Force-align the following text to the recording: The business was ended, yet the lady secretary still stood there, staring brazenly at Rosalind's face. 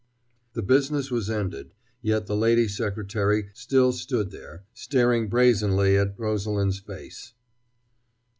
The 0.53 0.63
business 0.63 1.11
was 1.11 1.29
ended, 1.29 1.75
yet 2.01 2.25
the 2.25 2.35
lady 2.35 2.67
secretary 2.67 3.51
still 3.53 3.91
stood 3.91 4.31
there, 4.31 4.63
staring 4.73 5.29
brazenly 5.29 5.95
at 5.95 6.17
Rosalind's 6.17 6.79
face. 6.79 7.33